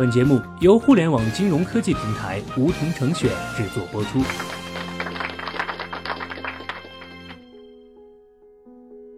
[0.00, 4.18] 本节目由互联网金融科技平台梧桐城选制作播出。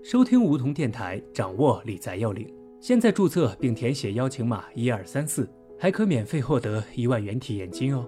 [0.03, 2.53] 收听梧桐电台，掌握理财要领。
[2.81, 5.49] 现在注册并填写邀请码一二三四，
[5.79, 8.05] 还可免费获得一万元体验金哦。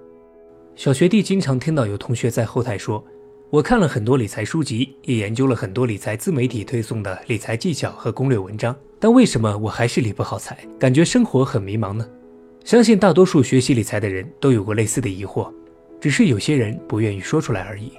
[0.75, 3.00] 小学弟经常听到有同学在后台说
[3.50, 12.04] ：“我看了很多理财书籍，也研究了很多理财自媒体推送的理财技巧和攻略文章。”但为什么我还是理不好财，感觉生活很迷茫呢？
[12.64, 15.52] 相信大多数学习理财的人都有过类似的疑惑，
[16.00, 17.93] 只是有些人不愿意说出来而已。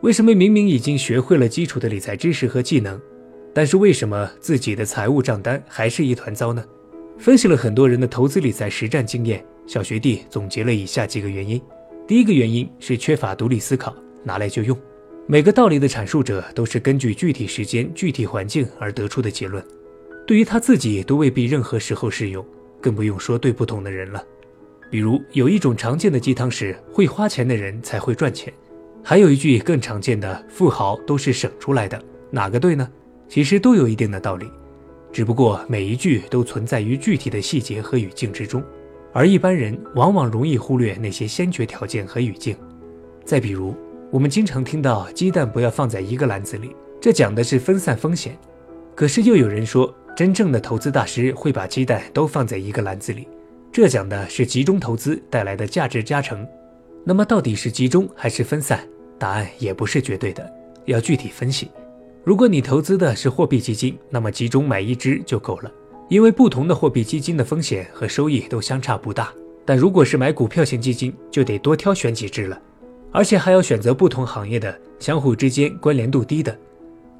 [0.00, 3.00] 为什么明明已经学会了基础的理财知识和技能，
[3.54, 6.64] 但是为什么自己的财务账单还是一团糟呢？
[7.16, 11.62] 分析了很多人的投资理财实战经验，小学弟总结了以下几个原因：
[12.04, 14.76] 第一个原因是缺乏独立思考，拿来就用。
[15.28, 19.62] 每个道理的阐述者都是根据具体时间、具体环境而得出的结论。
[20.26, 22.44] 对于他自己都未必任何时候适用，
[22.80, 24.22] 更不用说对不同的人了。
[24.90, 28.50] 比如有一种常见的鸡汤是会花钱的人才会赚钱，
[29.02, 32.88] 还有一句更常见的富豪都是省出来的，哪个对呢？
[33.28, 34.50] 其实都有一定的道理，
[35.12, 38.64] 只不过每一句都存在于具体的细节和语境之中，
[39.12, 42.56] 而一般人往往容易忽略那些先决条件和语境。
[43.26, 43.76] 再比如，
[44.10, 48.38] 我们经常听到鸡蛋不要放在一个篮子里，这讲的是分散风险，
[48.94, 49.94] 可是又有人说。
[50.18, 53.28] 真正的投资大师会把鸡蛋都放在一个篮子里，
[53.70, 56.44] 这讲的是集中投资带来的价值加成。
[57.04, 58.80] 那么到底是集中还是分散？
[59.16, 60.52] 答案也不是绝对的，
[60.86, 61.70] 要具体分析。
[62.24, 65.70] 如果你投资的是货币基金，那么集中买一只就够了，
[66.08, 69.32] 因为不同的货币基金的风险和收益都相差不大。
[69.64, 72.60] 但如果是买股票型基金，就得多挑选几只了，
[73.12, 76.58] 而且还要选择不同行业的、相互之间关联度低的，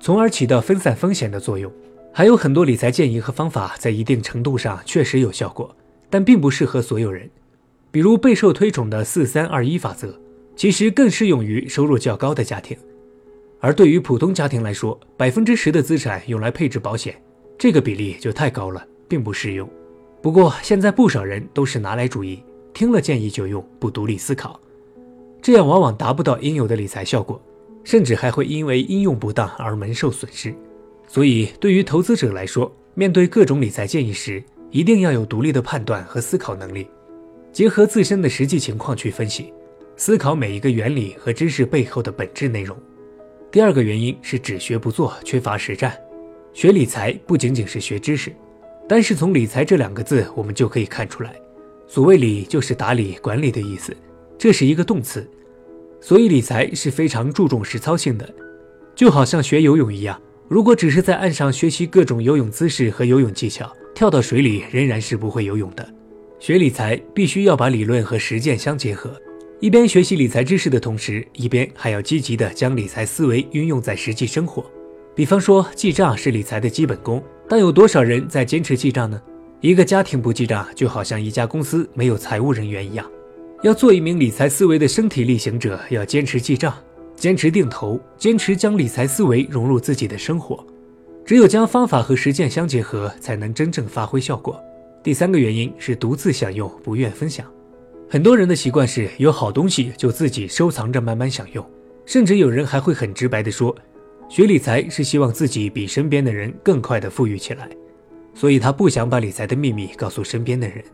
[0.01, 1.73] 从而起到分散风险的作用。
[2.12, 5.75] 还有很多理财建议和方法，在一定程度上确实有效果，
[6.11, 7.31] 但并不适合所有人。
[7.91, 10.19] 比如备受推崇的“四三二一”法则，
[10.56, 12.77] 其实更适用于收入较高的家庭。
[13.60, 17.15] 而对于普通家庭来说，百分之十的资产用来配置保险，
[17.56, 19.69] 这个比例就太高了，并不适用。
[20.21, 22.43] 不过现在不少人都是拿来主义，
[22.75, 24.60] 听了建议就用，不独立思考，
[25.41, 27.41] 这样往往达不到应有的理财效果，
[27.84, 30.54] 甚至还会因为应用不当而蒙受损失。
[31.09, 36.87] 所以，对于投资者来说，面对各种理财建议时，一定要有独立的判断和思考能力，
[37.51, 39.51] 结合自身的实际情况去分析，
[39.97, 42.77] 思考每一个原理和知识背后的本质内容。
[43.51, 45.99] 第二个原因是只学不做，缺乏实战。
[46.53, 48.31] 学理财不仅仅是学知识，
[48.87, 51.35] 单是从“理财”这两个字，我们就可以看出来，
[51.87, 53.97] 所谓“理”就是打理、管理的意思，
[54.37, 55.27] 这是一个动词，
[56.03, 58.29] 所以理财是非常注重实操性的，
[58.95, 60.21] 就好像学游泳一样。
[60.48, 65.86] 如果只是在岸上学习各种游泳姿势和游泳技巧，跳到水里仍然是不会游泳的。
[66.41, 69.14] 学理财必须要把理论和实践相结合，
[69.60, 74.64] 一边学习理财知识的同时，一边还要积极的将理财思维运用在实际生活。
[75.14, 79.20] 比方说，记账是理财的基本功，但有多少人在坚持记账呢？
[79.60, 83.04] 一个家庭不记账，就好像一家公司没有财务人员一样。
[83.62, 86.72] 要做一名理财思维的身体力行者，要坚持记账。
[87.19, 90.65] 坚持定投，坚持将理财思维融入自己的生活，
[91.25, 94.59] 只有将方法和实践相结合，才能真正发挥效果。
[95.03, 97.45] 第三个原因是独自享用，不愿分享。
[98.09, 101.65] 很多人的习惯是有好东西就自己收藏着慢慢享用，
[102.07, 103.75] 甚至有人还会很直白地说，
[104.28, 107.69] 学理财是希望自己比身边的人更快地富裕起来，
[108.33, 110.84] 所以他不想把理财的秘密告诉身边的人。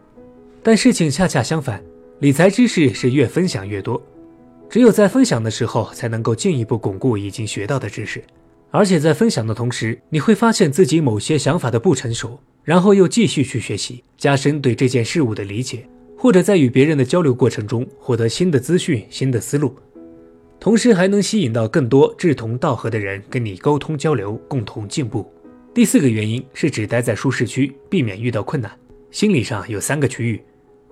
[0.62, 1.84] 但事情恰恰相反，
[2.20, 4.02] 理财知识是越分享越多。
[4.68, 8.22] 只有在分享的时候，才能够进一步巩固已经学到的知识，
[8.70, 15.86] 而且在分享的同时，你会发现自己某些想法的不成熟，然后又继续去学习，加深对这件事物的理解，
[16.18, 19.76] 或者在与别人的交流过程中获得新的资讯、新的思路，
[20.58, 25.30] 同时还能吸引到更多志同道合的人跟你沟通交流，共同进步。
[25.72, 28.70] 第四个原因是只待在舒适区，避免遇到困难。
[29.10, 30.40] 心理上有三个区域，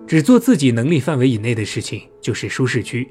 [0.07, 3.07] 只做自己能力范围以内的事情就是舒适区。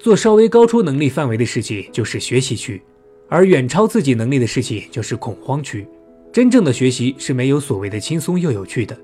[0.00, 2.80] 做稍微高出能力范围的事情就是学习区，
[3.28, 5.86] 而远超自己能力的事情就是恐慌区。
[6.32, 8.96] 真正的学习是没有所谓的轻松又有趣的，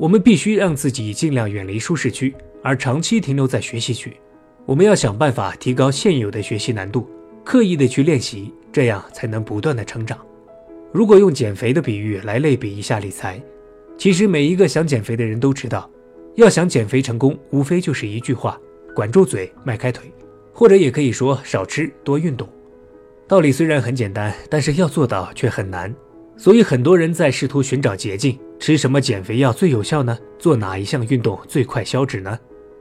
[0.00, 4.12] 我们必须让自己尽量远离舒适区，而长期停留在学习区。
[4.66, 7.08] 我们要想办法提高现有的学习难度，
[7.44, 10.18] 刻意的去练习，这样才能不断的成长。
[10.90, 13.40] 如果用减肥的比喻来类比一下理财，
[13.96, 15.88] 其实每一个想减肥的人都知道，
[16.34, 18.60] 要想减肥成功，无非就是一句话：
[18.92, 20.12] 管住嘴，迈开腿。
[20.52, 22.48] 或者也可以说少吃多运动，
[23.26, 25.92] 道理虽然很简单，但是要做到却很难。
[26.36, 30.18] 所以很多人在试图寻找捷径，吃什么减肥药最有效呢？
[30.38, 32.38] 做哪一项运动最快消脂呢？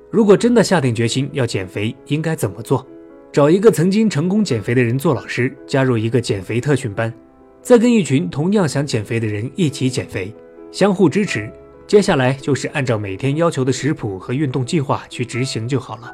[0.09, 2.85] 如果真的下定决心要减肥，应该怎么做？
[3.31, 7.13] 找一个曾经成功减肥的人做老师，加入一个减肥特训班，
[7.61, 10.33] 再跟一群同样想减肥的人一起减肥，
[10.71, 11.51] 相互支持。
[11.87, 16.13] 接下来就是按照每天要求的食谱和运动计划去执行就好了。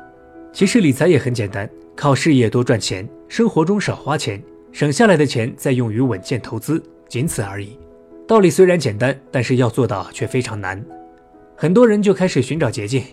[0.57, 7.77] 其实理财也很简单，靠事业多赚钱，生活中少花钱，省下来的钱再用于稳健投资，仅此而已。
[8.27, 10.83] 道理虽然简单，但是要做到却非常难。
[11.55, 13.03] 很多人就开始寻找捷径。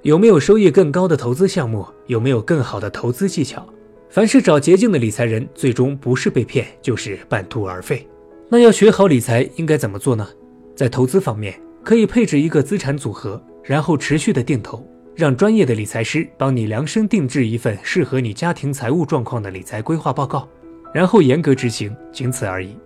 [0.00, 1.86] 有没有收益更高的投资项目？
[2.06, 3.62] 有没有更好的投资技巧？
[4.08, 8.08] 凡是找捷径的理财人，最终不是被骗，就是半途而废。
[8.48, 10.26] 那要学好理财，应该怎么做呢？
[10.74, 14.82] 在投资方面，可以配置一个资产组合，然后持续的定投，
[15.16, 20.46] 让专业的理财师帮你量身定制一份适合你家庭财务状况的理财规划报告，
[20.92, 22.76] 然后严格执行，仅此而已。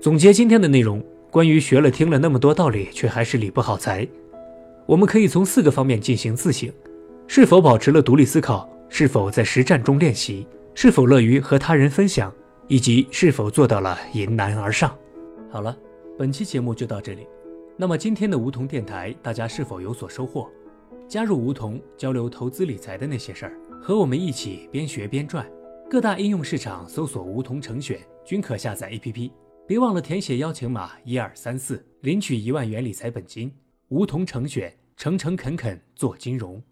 [0.00, 4.04] 总结今天的内容，关于学了听了那么多道理，却还是理不好财。
[4.86, 6.68] 我们可以从四个方面进行自省：
[7.28, 10.44] 是否保持了独立思考，是否在实战中练习，
[10.74, 12.34] 是否乐于和他人分享，
[12.66, 14.92] 以及是否做到了迎难而上。
[15.48, 15.76] 好了，
[16.18, 17.24] 本期节目就到这里。
[17.76, 20.50] 那么今天的梧桐电台，大家是否有所收获？
[21.08, 25.50] 加入梧桐，交流投资理财的那些事儿，和我们一起边学边赚。
[25.88, 29.32] 各大应用市场搜索“梧桐成选”，均可下载 APP。
[29.66, 33.50] 别忘了填写邀请码一二三四，领取一万元理财本金。
[33.88, 36.62] 梧桐成选，诚诚恳恳做金融。